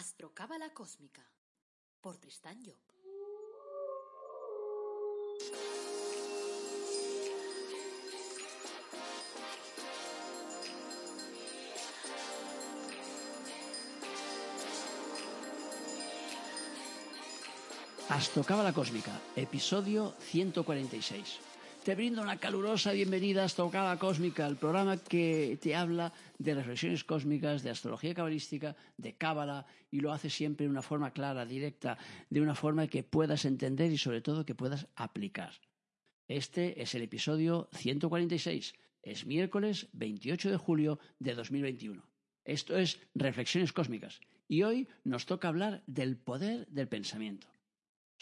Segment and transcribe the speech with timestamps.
[0.00, 1.20] Astrocábala Cósmica
[2.00, 2.80] por Tristán Job.
[18.08, 21.49] Astrocábala Cósmica, episodio 146.
[21.84, 27.04] Te brindo una calurosa bienvenida a Astrocábala Cósmica, el programa que te habla de reflexiones
[27.04, 31.96] cósmicas, de astrología cabalística, de cábala, y lo hace siempre de una forma clara, directa,
[32.28, 35.54] de una forma que puedas entender y sobre todo que puedas aplicar.
[36.28, 38.74] Este es el episodio 146.
[39.02, 42.02] Es miércoles 28 de julio de 2021.
[42.44, 44.20] Esto es Reflexiones Cósmicas.
[44.48, 47.48] Y hoy nos toca hablar del poder del pensamiento.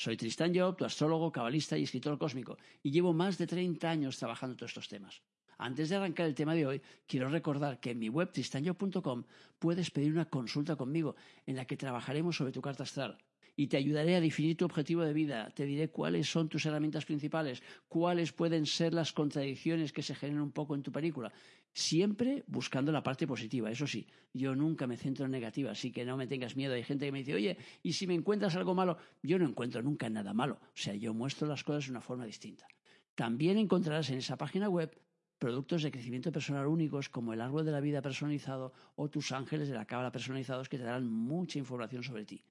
[0.01, 4.17] Soy Tristán Job, tu astrólogo, cabalista y escritor cósmico, y llevo más de 30 años
[4.17, 5.23] trabajando todos estos temas.
[5.59, 9.25] Antes de arrancar el tema de hoy, quiero recordar que en mi web tristanjob.com
[9.59, 11.17] puedes pedir una consulta conmigo
[11.47, 13.19] en la que trabajaremos sobre tu carta astral
[13.57, 15.51] y te ayudaré a definir tu objetivo de vida.
[15.51, 20.43] Te diré cuáles son tus herramientas principales, cuáles pueden ser las contradicciones que se generan
[20.43, 21.33] un poco en tu película.
[21.79, 26.05] Siempre buscando la parte positiva, eso sí, yo nunca me centro en negativa, así que
[26.05, 26.75] no me tengas miedo.
[26.75, 28.99] Hay gente que me dice, oye, ¿y si me encuentras algo malo?
[29.23, 32.27] Yo no encuentro nunca nada malo, o sea, yo muestro las cosas de una forma
[32.27, 32.67] distinta.
[33.15, 34.91] También encontrarás en esa página web
[35.39, 39.69] productos de crecimiento personal únicos como el árbol de la vida personalizado o tus ángeles
[39.69, 42.43] de la cábala personalizados que te darán mucha información sobre ti.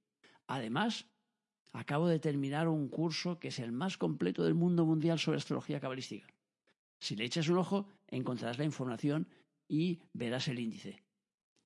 [0.47, 1.05] Además,
[1.73, 5.81] acabo de terminar un curso que es el más completo del mundo mundial sobre astrología
[5.81, 6.27] cabalística.
[6.99, 9.27] Si le echas un ojo, encontrarás la información
[9.67, 11.03] y verás el índice.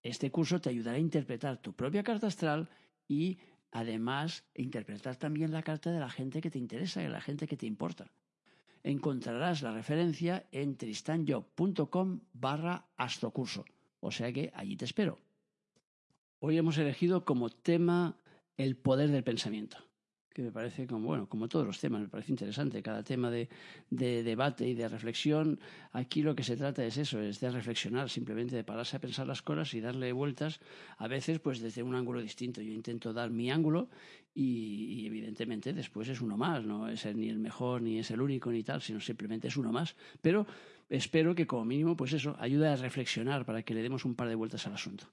[0.03, 2.69] Este curso te ayudará a interpretar tu propia carta astral
[3.07, 3.37] y
[3.71, 7.57] además interpretar también la carta de la gente que te interesa, de la gente que
[7.57, 8.11] te importa.
[8.83, 13.65] Encontrarás la referencia en tristanjob.com barra astrocurso.
[13.99, 15.19] O sea que allí te espero.
[16.39, 18.17] Hoy hemos elegido como tema
[18.57, 19.90] el poder del pensamiento
[20.33, 22.81] que me parece como, bueno, como todos los temas, me parece interesante.
[22.81, 23.49] Cada tema de,
[23.89, 25.59] de, debate y de reflexión,
[25.91, 29.27] aquí lo que se trata es eso, es de reflexionar, simplemente de pararse a pensar
[29.27, 30.59] las cosas y darle vueltas,
[30.97, 32.61] a veces pues desde un ángulo distinto.
[32.61, 33.89] Yo intento dar mi ángulo
[34.33, 38.51] y, evidentemente después es uno más, no es ni el mejor, ni es el único,
[38.51, 39.95] ni tal, sino simplemente es uno más.
[40.21, 40.47] Pero
[40.89, 44.29] espero que como mínimo, pues eso, ayude a reflexionar para que le demos un par
[44.29, 45.07] de vueltas al asunto.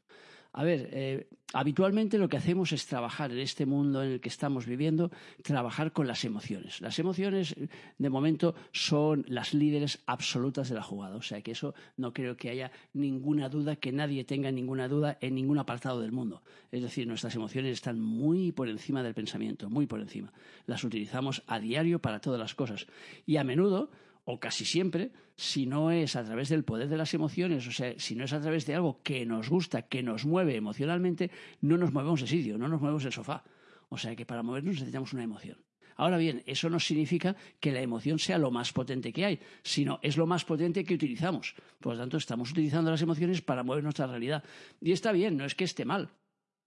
[0.52, 4.28] A ver, eh, habitualmente lo que hacemos es trabajar en este mundo en el que
[4.28, 5.10] estamos viviendo,
[5.42, 6.80] trabajar con las emociones.
[6.80, 7.54] Las emociones,
[7.98, 11.16] de momento, son las líderes absolutas de la jugada.
[11.16, 15.18] O sea que eso no creo que haya ninguna duda, que nadie tenga ninguna duda
[15.20, 16.42] en ningún apartado del mundo.
[16.72, 20.32] Es decir, nuestras emociones están muy por encima del pensamiento, muy por encima.
[20.66, 22.86] Las utilizamos a diario para todas las cosas.
[23.26, 23.90] Y a menudo
[24.30, 27.94] o casi siempre, si no es a través del poder de las emociones, o sea,
[27.96, 31.30] si no es a través de algo que nos gusta, que nos mueve emocionalmente,
[31.62, 33.42] no nos movemos de sitio, no nos movemos del sofá.
[33.88, 35.56] O sea que para movernos necesitamos una emoción.
[35.96, 39.98] Ahora bien, eso no significa que la emoción sea lo más potente que hay, sino
[40.02, 41.54] es lo más potente que utilizamos.
[41.80, 44.44] Por lo tanto, estamos utilizando las emociones para mover nuestra realidad.
[44.78, 46.10] Y está bien, no es que esté mal,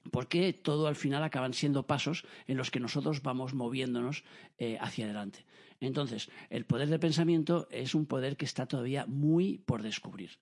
[0.10, 4.24] porque todo al final acaban siendo pasos en los que nosotros vamos moviéndonos
[4.58, 5.46] eh, hacia adelante.
[5.82, 10.38] Entonces, el poder del pensamiento es un poder que está todavía muy por descubrir.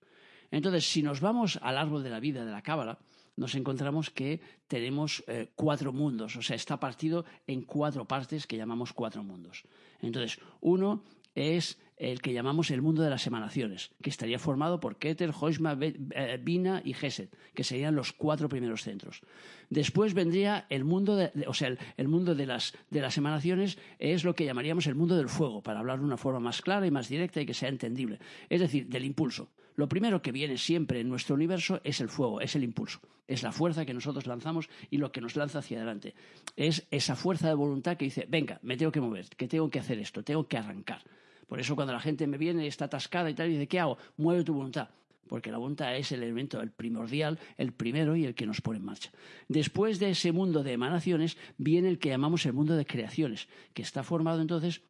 [0.50, 2.98] Entonces, si nos vamos al árbol de la vida de la Cábala,
[3.36, 8.58] nos encontramos que tenemos eh, cuatro mundos, o sea, está partido en cuatro partes que
[8.58, 9.64] llamamos cuatro mundos.
[10.02, 14.96] Entonces, uno es el que llamamos el mundo de las emanaciones, que estaría formado por
[14.96, 19.20] Keter, Hoshma, eh, Bina y Geset, que serían los cuatro primeros centros.
[19.68, 24.24] Después vendría el mundo, de, o sea, el, mundo de las, de las emanaciones es
[24.24, 26.90] lo que llamaríamos el mundo del fuego, para hablar de una forma más clara y
[26.90, 28.18] más directa y que sea entendible.
[28.48, 29.50] Es decir, del impulso.
[29.76, 33.42] Lo primero que viene siempre en nuestro universo es el fuego, es el impulso, es
[33.42, 36.14] la fuerza que nosotros lanzamos y lo que nos lanza hacia adelante.
[36.56, 39.78] Es esa fuerza de voluntad que dice, venga, me tengo que mover, que tengo que
[39.78, 41.02] hacer esto, tengo que arrancar.
[41.50, 43.98] Por eso cuando la gente me viene, está atascada y tal, y dice, ¿qué hago?
[44.18, 44.88] Mueve tu voluntad.
[45.26, 48.78] Porque la voluntad es el elemento, el primordial, el primero y el que nos pone
[48.78, 49.10] en marcha.
[49.48, 53.82] Después de ese mundo de emanaciones viene el que llamamos el mundo de creaciones, que
[53.82, 54.82] está formado entonces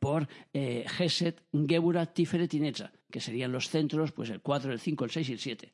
[0.00, 4.80] por eh, Geset, Gebura, Tiferet y Netza, que serían los centros, pues el 4, el
[4.80, 5.72] 5, el 6 y el 7.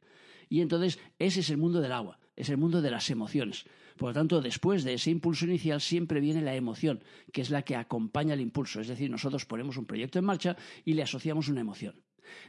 [0.49, 3.65] Y entonces ese es el mundo del agua, es el mundo de las emociones.
[4.01, 7.05] Por lo tanto, después de ese impulso inicial siempre viene la emoción,
[7.35, 8.81] que es la que acompaña el impulso.
[8.81, 10.57] Es decir, nosotros ponemos un proyecto en marcha
[10.87, 12.01] y le asociamos una emoción.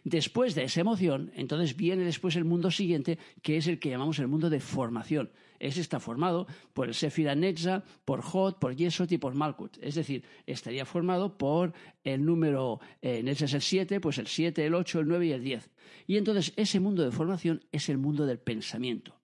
[0.06, 4.19] Después de esa emoción, entonces viene después el mundo siguiente, que es el que llamamos
[4.19, 5.33] el mundo de formación.
[5.59, 9.77] Ese está formado por el Sefira Netza, por Hot, por Yesot y por Malkut.
[9.81, 11.74] Es decir, estaría formado por
[12.06, 15.31] el número, eh, Netza es el 7, pues el 7, el 8, el 9 y
[15.33, 15.69] el 10.
[16.07, 19.20] Y entonces ese mundo de formación es el mundo del pensamiento.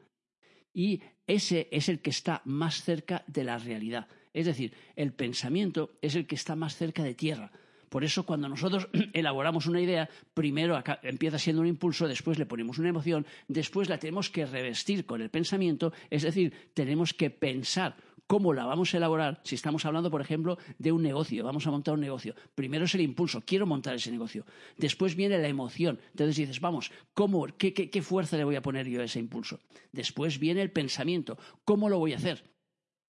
[0.77, 4.07] Y ese es el que está más cerca de la realidad.
[4.31, 7.51] Es decir, el pensamiento es el que está más cerca de tierra.
[7.89, 12.77] Por eso cuando nosotros elaboramos una idea, primero empieza siendo un impulso, después le ponemos
[12.77, 17.95] una emoción, después la tenemos que revestir con el pensamiento, es decir, tenemos que pensar
[18.27, 21.71] cómo la vamos a elaborar si estamos hablando, por ejemplo, de un negocio, vamos a
[21.71, 22.35] montar un negocio.
[22.53, 24.45] Primero es el impulso, quiero montar ese negocio.
[24.77, 25.99] Después viene la emoción.
[26.11, 29.59] Entonces dices, vamos, ¿cómo, qué, qué fuerza le voy a poner yo a ese impulso?
[29.91, 32.43] Después viene el pensamiento, ¿cómo lo voy a hacer?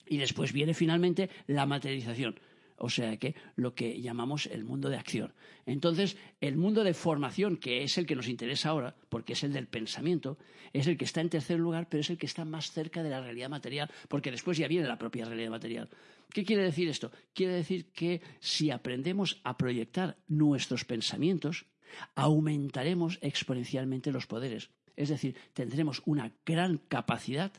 [0.07, 2.41] Y después viene finalmente la materialización
[2.79, 5.35] o sea que lo que llamamos el mundo de acción.
[5.67, 9.53] Entonces, el mundo de formación, que es el que nos interesa ahora, porque es el
[9.53, 10.39] del pensamiento,
[10.73, 13.11] es el que está en tercer lugar, pero es el que está más cerca de
[13.11, 15.89] la realidad material, porque después ya viene la propia realidad material.
[16.33, 17.11] ¿Qué quiere decir esto?
[17.35, 21.67] Quiere decir que si aprendemos a proyectar nuestros pensamientos,
[22.15, 24.71] aumentaremos exponencialmente los poderes.
[24.97, 27.53] Es decir, tendremos una gran capacidad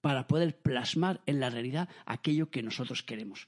[0.00, 3.46] para poder plasmar en la realidad aquello que nosotros queremos.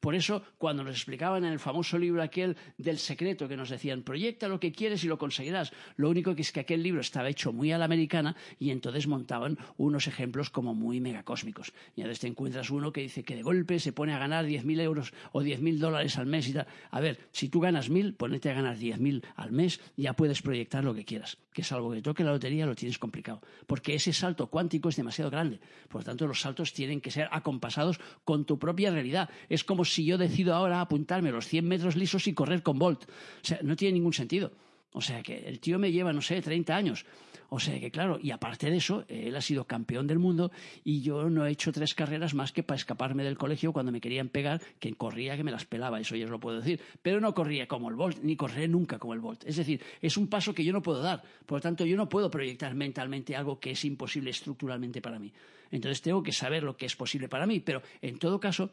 [0.00, 4.02] Por eso, cuando nos explicaban en el famoso libro aquel del secreto que nos decían,
[4.02, 7.28] proyecta lo que quieres y lo conseguirás, lo único que es que aquel libro estaba
[7.28, 11.72] hecho muy a la americana y entonces montaban unos ejemplos como muy megacósmicos.
[11.96, 14.80] Y entonces te encuentras uno que dice que de golpe se pone a ganar 10.000
[14.80, 16.66] euros o 10.000 dólares al mes y tal.
[16.90, 20.84] A ver, si tú ganas 1.000, ponete a ganar 10.000 al mes, ya puedes proyectar
[20.84, 21.38] lo que quieras.
[21.52, 23.40] Que es algo que toque la lotería lo tienes complicado.
[23.66, 25.60] Porque ese salto cuántico es demasiado grande.
[25.88, 29.28] Por lo tanto, los saltos tienen que ser acompasados con tu propia realidad.
[29.48, 33.04] Es como si yo decido ahora apuntarme los 100 metros lisos y correr con Bolt.
[33.04, 34.52] O sea, no tiene ningún sentido.
[34.92, 37.04] O sea que el tío me lleva, no sé, 30 años.
[37.50, 40.50] O sea que, claro, y aparte de eso, él ha sido campeón del mundo
[40.84, 44.00] y yo no he hecho tres carreras más que para escaparme del colegio cuando me
[44.00, 46.80] querían pegar, que corría que me las pelaba, eso ya os lo puedo decir.
[47.00, 49.44] Pero no corría como el Bolt, ni correré nunca como el Bolt.
[49.46, 51.22] Es decir, es un paso que yo no puedo dar.
[51.46, 55.32] Por lo tanto, yo no puedo proyectar mentalmente algo que es imposible estructuralmente para mí.
[55.70, 57.60] Entonces tengo que saber lo que es posible para mí.
[57.60, 58.70] Pero, en todo caso,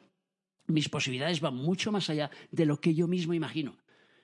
[0.67, 3.75] mis posibilidades van mucho más allá de lo que yo mismo imagino.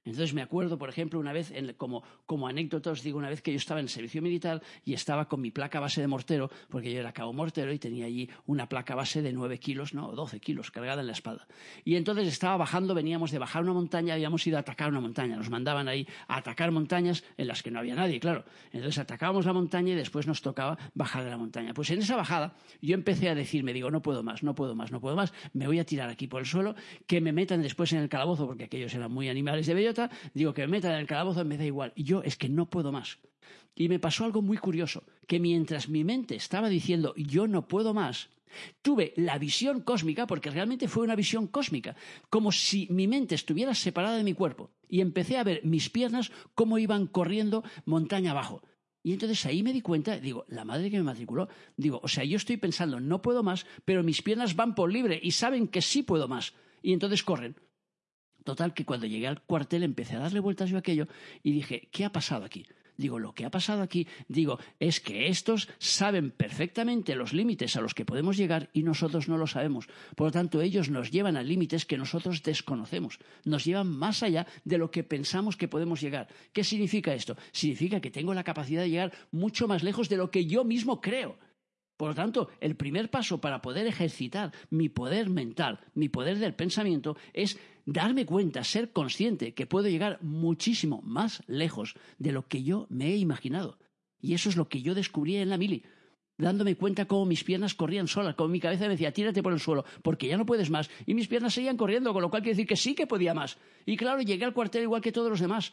[0.03, 3.57] Entonces me acuerdo, por ejemplo, una vez, como, como os digo, una vez que yo
[3.57, 7.00] estaba en el servicio militar y estaba con mi placa base de mortero, porque yo
[7.00, 10.71] era cabo mortero y tenía allí una placa base de nueve kilos, no, doce kilos,
[10.71, 11.48] cargada en la espalda.
[11.86, 15.36] Y entonces estaba bajando, veníamos de bajar una montaña, habíamos ido a atacar una montaña.
[15.36, 18.44] Nos mandaban ahí a atacar montañas en las que no había nadie, claro.
[18.71, 21.74] Entonces atacábamos la montaña y después nos tocaba bajar de la montaña.
[21.74, 24.92] Pues en esa bajada yo empecé a decirme, digo, no puedo más, no puedo más,
[24.92, 26.75] no puedo más, me voy a tirar aquí por el suelo,
[27.06, 29.74] que me metan después en el calabozo, porque aquellos eran muy animales de
[30.33, 31.93] digo que me metan en el calabozo me da igual.
[31.95, 33.19] Y yo es que no puedo más.
[33.75, 37.93] Y me pasó algo muy curioso, que mientras mi mente estaba diciendo yo no puedo
[37.93, 38.29] más,
[38.81, 41.95] tuve la visión cósmica, porque realmente fue una visión cósmica,
[42.29, 46.31] como si mi mente estuviera separada de mi cuerpo, y empecé a ver mis piernas
[46.53, 48.61] cómo iban corriendo montaña abajo.
[49.03, 52.23] Y entonces ahí me di cuenta, digo, la madre que me matriculó, digo, o sea,
[52.23, 55.81] yo estoy pensando, no puedo más, pero mis piernas van por libre y saben que
[55.81, 56.53] sí puedo más.
[56.83, 57.55] Y entonces corren.
[58.43, 61.07] Total, que cuando llegué al cuartel empecé a darle vueltas yo a aquello
[61.43, 62.65] y dije, ¿qué ha pasado aquí?
[62.97, 67.81] Digo, lo que ha pasado aquí, digo, es que estos saben perfectamente los límites a
[67.81, 69.88] los que podemos llegar y nosotros no lo sabemos.
[70.15, 73.17] Por lo tanto, ellos nos llevan a límites que nosotros desconocemos.
[73.43, 76.27] Nos llevan más allá de lo que pensamos que podemos llegar.
[76.53, 77.38] ¿Qué significa esto?
[77.51, 81.01] Significa que tengo la capacidad de llegar mucho más lejos de lo que yo mismo
[81.01, 81.38] creo.
[82.01, 86.55] Por lo tanto, el primer paso para poder ejercitar mi poder mental, mi poder del
[86.55, 92.63] pensamiento, es darme cuenta, ser consciente que puedo llegar muchísimo más lejos de lo que
[92.63, 93.77] yo me he imaginado.
[94.20, 95.84] Y eso es lo que yo descubrí en la mili
[96.39, 99.60] dándome cuenta cómo mis piernas corrían solas, como mi cabeza me decía, tírate por el
[99.60, 100.89] suelo, porque ya no puedes más.
[101.05, 103.60] Y mis piernas seguían corriendo, con lo cual quiere decir que sí que podía más.
[103.86, 105.72] Y claro, llegué al cuartel igual que todos los demás.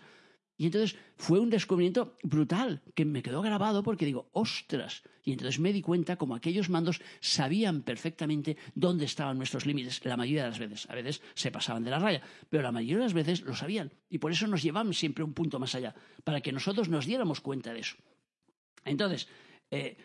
[0.59, 5.05] Y entonces fue un descubrimiento brutal que me quedó grabado porque digo, ostras.
[5.23, 10.17] Y entonces me di cuenta como aquellos mandos sabían perfectamente dónde estaban nuestros límites, la
[10.17, 10.91] mayoría de las veces.
[10.91, 13.93] A veces se pasaban de la raya, pero la mayoría de las veces lo sabían.
[14.11, 17.41] Y por eso nos llevaban siempre un punto más allá, para que nosotros nos diéramos
[17.41, 17.97] cuenta de eso.
[18.85, 19.29] Entonces,
[19.71, 19.97] eh,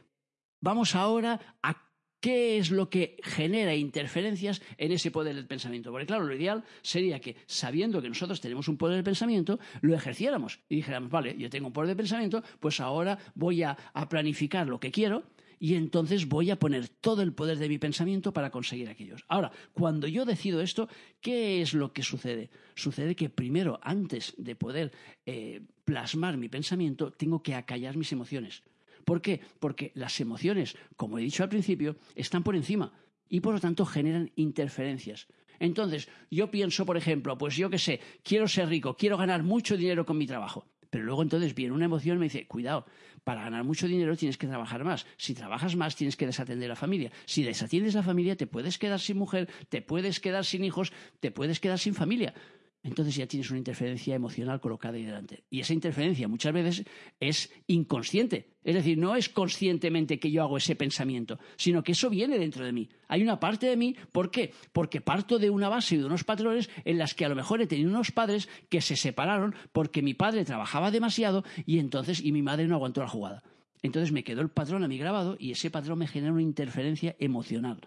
[0.61, 1.92] vamos ahora a
[2.23, 5.91] ¿Qué es lo que genera interferencias en ese poder del pensamiento?
[5.91, 9.93] Porque claro, lo ideal sería que sabiendo que nosotros tenemos un poder del pensamiento, lo
[9.93, 13.75] ejerciéramos y dijéramos, vale, yo tengo un poder de pensamiento, pues ahora voy a,
[14.09, 15.23] planificar lo que quiero
[15.59, 19.25] y entonces voy a poner todo el poder de mi pensamiento para conseguir aquellos.
[19.27, 20.87] Ahora, cuando yo decido esto,
[21.19, 22.49] ¿qué es lo que sucede?
[22.73, 24.93] Sucede que primero, antes de poder
[25.25, 28.63] eh, plasmar mi pensamiento, tengo que acallar mis emociones.
[29.03, 29.41] ¿Por qué?
[29.59, 32.93] Porque las emociones, como he dicho al principio, están por encima
[33.29, 35.27] y por lo tanto generan interferencias.
[35.59, 39.77] Entonces, yo pienso, por ejemplo, pues yo qué sé, quiero ser rico, quiero ganar mucho
[39.77, 40.67] dinero con mi trabajo.
[40.89, 42.85] Pero luego entonces viene una emoción y me dice, cuidado,
[43.23, 45.07] para ganar mucho dinero tienes que trabajar más.
[45.17, 47.11] Si trabajas más tienes que desatender a la familia.
[47.25, 51.31] Si desatiendes la familia te puedes quedar sin mujer, te puedes quedar sin hijos, te
[51.31, 52.35] puedes quedar sin familia
[52.83, 55.43] entonces ya tienes una interferencia emocional colocada ahí delante.
[55.49, 56.85] Y esa interferencia muchas veces
[57.19, 58.49] es inconsciente.
[58.63, 62.65] Es decir, no es conscientemente que yo hago ese pensamiento, sino que eso viene dentro
[62.65, 62.89] de mí.
[63.07, 64.53] Hay una parte de mí, ¿por qué?
[64.73, 67.61] Porque parto de una base y de unos patrones en las que a lo mejor
[67.61, 72.31] he tenido unos padres que se separaron porque mi padre trabajaba demasiado y entonces y
[72.33, 73.43] mi madre no aguantó la jugada.
[73.81, 77.15] Entonces me quedó el patrón a mí grabado y ese patrón me genera una interferencia
[77.19, 77.81] emocional.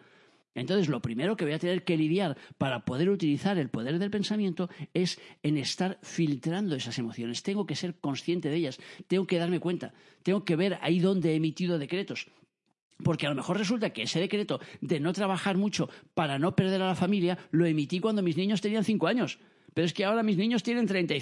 [0.57, 4.11] Entonces, lo primero que voy a tener que lidiar para poder utilizar el poder del
[4.11, 7.43] pensamiento es en estar filtrando esas emociones.
[7.43, 11.33] Tengo que ser consciente de ellas, tengo que darme cuenta, tengo que ver ahí donde
[11.33, 12.29] he emitido decretos.
[13.05, 16.81] Porque a lo mejor resulta que ese decreto de no trabajar mucho para no perder
[16.81, 19.39] a la familia lo emití cuando mis niños tenían cinco años.
[19.75, 21.15] Pero es que ahora mis niños tienen treinta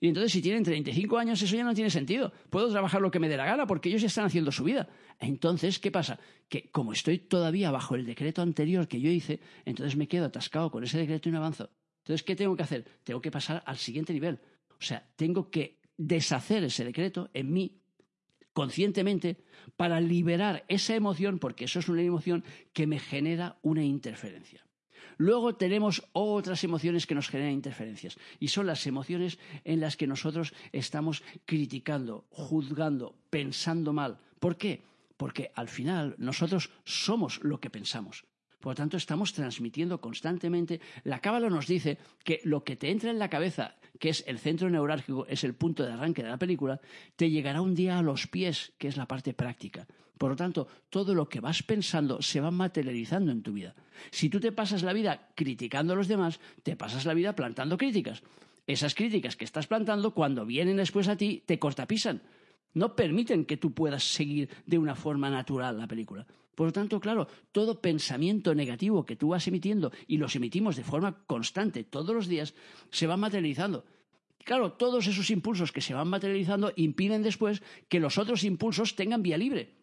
[0.00, 2.32] y entonces, si tienen 35 años, eso ya no tiene sentido.
[2.48, 4.88] Puedo trabajar lo que me dé la gana porque ellos ya están haciendo su vida.
[5.18, 6.18] Entonces, ¿qué pasa?
[6.48, 10.70] Que como estoy todavía bajo el decreto anterior que yo hice, entonces me quedo atascado
[10.70, 11.68] con ese decreto y no avanzo.
[11.98, 12.86] Entonces, ¿qué tengo que hacer?
[13.04, 14.40] Tengo que pasar al siguiente nivel.
[14.70, 17.82] O sea, tengo que deshacer ese decreto en mí
[18.54, 19.44] conscientemente
[19.76, 22.42] para liberar esa emoción, porque eso es una emoción
[22.72, 24.64] que me genera una interferencia.
[25.20, 30.06] Luego tenemos otras emociones que nos generan interferencias y son las emociones en las que
[30.06, 34.18] nosotros estamos criticando, juzgando, pensando mal.
[34.38, 34.80] ¿Por qué?
[35.18, 38.24] Porque al final nosotros somos lo que pensamos.
[38.60, 40.80] Por lo tanto, estamos transmitiendo constantemente.
[41.04, 44.38] La cábala nos dice que lo que te entra en la cabeza, que es el
[44.38, 46.80] centro neurálgico, es el punto de arranque de la película,
[47.16, 49.86] te llegará un día a los pies, que es la parte práctica.
[50.20, 53.74] Por lo tanto, todo lo que vas pensando se va materializando en tu vida.
[54.10, 57.78] Si tú te pasas la vida criticando a los demás, te pasas la vida plantando
[57.78, 58.22] críticas.
[58.66, 62.20] Esas críticas que estás plantando, cuando vienen después a ti, te cortapisan.
[62.74, 66.26] No permiten que tú puedas seguir de una forma natural la película.
[66.54, 70.84] Por lo tanto, claro, todo pensamiento negativo que tú vas emitiendo y los emitimos de
[70.84, 72.52] forma constante todos los días,
[72.90, 73.86] se va materializando.
[74.44, 79.22] Claro, todos esos impulsos que se van materializando impiden después que los otros impulsos tengan
[79.22, 79.79] vía libre.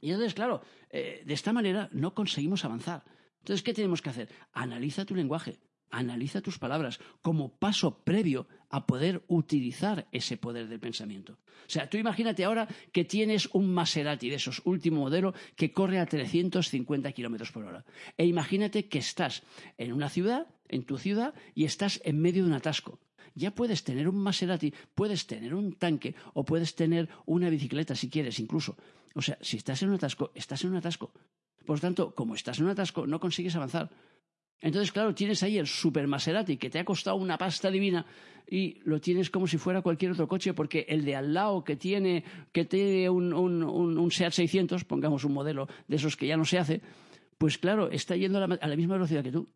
[0.00, 3.04] Y entonces, claro, eh, de esta manera no conseguimos avanzar.
[3.38, 4.28] Entonces, ¿qué tenemos que hacer?
[4.52, 5.58] Analiza tu lenguaje,
[5.90, 11.38] analiza tus palabras como paso previo a poder utilizar ese poder del pensamiento.
[11.66, 15.98] O sea, tú imagínate ahora que tienes un Maserati de esos último modelo que corre
[15.98, 17.84] a 350 kilómetros por hora.
[18.16, 19.42] E imagínate que estás
[19.76, 23.00] en una ciudad, en tu ciudad, y estás en medio de un atasco.
[23.34, 28.08] Ya puedes tener un Maserati, puedes tener un tanque o puedes tener una bicicleta si
[28.08, 28.76] quieres incluso.
[29.14, 31.12] O sea, si estás en un atasco, estás en un atasco.
[31.66, 33.90] Por lo tanto, como estás en un atasco, no consigues avanzar.
[34.60, 38.04] Entonces, claro, tienes ahí el Super Maserati que te ha costado una pasta divina
[38.46, 41.76] y lo tienes como si fuera cualquier otro coche porque el de al lado que
[41.76, 46.36] tiene, que tiene un, un, un, SEAT 600, pongamos un modelo de esos que ya
[46.36, 46.82] no se hace,
[47.38, 49.48] pues claro, está yendo a la misma velocidad que tú.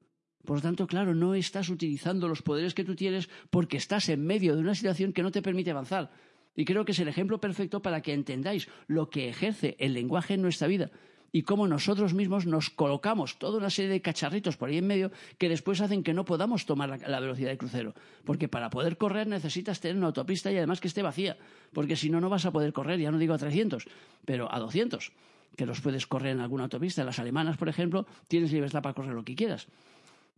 [0.45, 4.25] Por lo tanto, claro, no estás utilizando los poderes que tú tienes porque estás en
[4.25, 6.11] medio de una situación que no te permite avanzar.
[6.57, 10.35] Y creo que es el ejemplo perfecto para que entendáis lo que ejerce el lenguaje
[10.35, 10.91] en nuestra vida
[11.35, 15.11] y cómo nosotros mismos nos colocamos toda una serie de cacharritos por ahí en medio
[15.37, 17.93] que después hacen que no podamos tomar la, velocidad de crucero.
[18.25, 21.37] Porque para poder correr necesitas tener una autopista y además que esté vacía.
[21.73, 23.85] Porque si no, no vas a poder correr, ya no digo a 300,
[24.25, 25.11] pero a 200,
[25.57, 27.03] que los puedes correr en alguna autopista.
[27.03, 29.67] Las alemanas, por ejemplo, tienes libertad para correr lo que quieras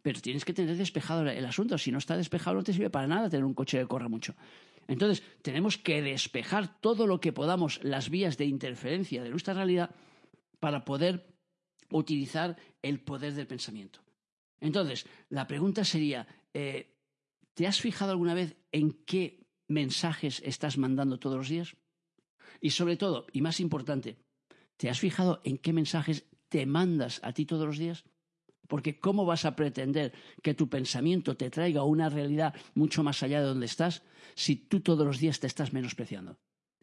[0.07, 1.77] pero tienes que tener despejado el asunto.
[1.79, 4.37] Si no está despejado, no te sirve para nada tener un coche que corra mucho.
[4.87, 9.91] Entonces, tenemos que despejar todo lo que podamos las vías de interferencia de nuestra realidad
[10.61, 11.27] para poder
[11.91, 13.99] utilizar el poder del pensamiento.
[14.61, 16.95] Entonces, la pregunta sería, eh,
[17.55, 21.75] ¿te has fijado alguna vez en qué mensajes estás mandando todos los días?
[22.61, 24.19] Y sobre todo, y más importante,
[24.77, 28.05] ¿te has fijado en qué mensajes te mandas a ti todos los días?
[28.69, 33.41] Porque ¿cómo vas a pretender que tu pensamiento te traiga una realidad mucho más allá
[33.41, 34.03] de donde estás
[34.35, 36.39] si tú todos los días te estás menospreciando?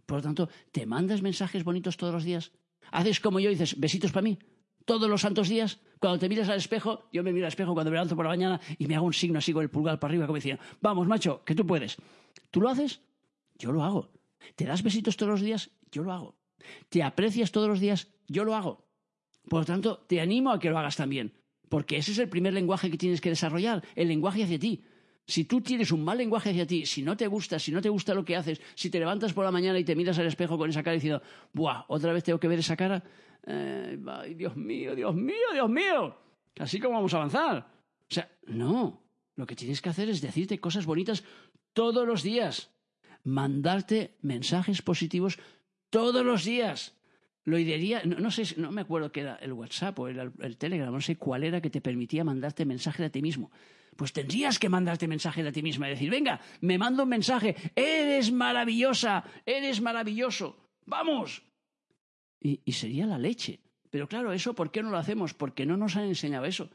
[0.06, 2.52] Por lo tanto, ¿te mandas mensajes bonitos todos los días?
[2.92, 4.38] ¿Haces como yo dices, besitos para mí?
[4.86, 7.90] Todos los santos días, cuando te miras al espejo, yo me miro al espejo cuando
[7.90, 10.12] me levanto por la mañana y me hago un signo así con el pulgar para
[10.12, 11.96] arriba, como diciendo, vamos, macho, que tú puedes.
[12.52, 13.00] ¿Tú lo haces?
[13.58, 14.10] Yo lo hago.
[14.56, 15.70] ¿Te das besitos todos los días?
[15.92, 16.36] Yo lo hago.
[16.90, 18.10] ¿Te aprecias todos los días?
[18.28, 18.86] Yo lo hago.
[19.50, 21.34] Por lo tanto, te animo a que lo hagas también.
[21.74, 24.84] Porque ese es el primer lenguaje que tienes que desarrollar, el lenguaje hacia ti.
[25.26, 27.90] Si tú tienes un mal lenguaje hacia ti, si no te gusta, si no te
[27.90, 30.56] gusta lo que haces, si te levantas por la mañana y te miras al espejo
[30.56, 31.86] con esa cara diciendo, ¡buah!
[31.88, 33.04] ¿Otra vez tengo que ver esa cara?
[33.48, 36.16] Eh, ay, Dios mío, Dios mío, Dios mío!
[36.60, 37.68] Así como vamos a avanzar.
[38.08, 39.02] O sea, no.
[39.36, 41.24] Lo que tienes que hacer es decirte cosas bonitas
[41.74, 42.70] todos los días.
[43.24, 45.40] mandarte mensajes positivos
[45.90, 46.94] todos los días.
[47.46, 50.94] Lo idearía, no, sé, no me acuerdo qué era el WhatsApp o el, el, Telegram,
[50.94, 53.52] no sé cuál era que te permitía mandarte mensajes a ti mismo.
[53.98, 57.56] Pues tendrías que mandarte mensajes a ti mismo y decir, venga, me mando un mensaje,
[57.76, 61.44] eres maravillosa, eres maravilloso, vamos.
[62.40, 63.60] Y, y sería la leche.
[63.90, 65.34] Pero claro, eso, ¿por qué no lo hacemos?
[65.34, 66.70] Porque no nos han enseñado eso.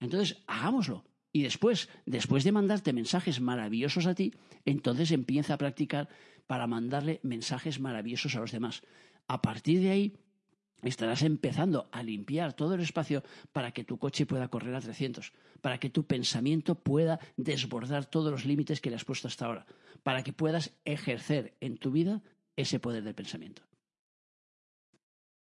[0.00, 1.04] Entonces, hagámoslo.
[1.32, 4.32] Y después, después de mandarte mensajes maravillosos a ti,
[4.64, 6.08] entonces empieza a practicar
[6.46, 8.82] para mandarle mensajes maravillosos a los demás.
[9.28, 10.16] A partir de ahí,
[10.82, 15.32] estarás empezando a limpiar todo el espacio para que tu coche pueda correr a 300,
[15.60, 19.66] para que tu pensamiento pueda desbordar todos los límites que le has puesto hasta ahora,
[20.02, 22.22] para que puedas ejercer en tu vida
[22.56, 23.62] ese poder del pensamiento.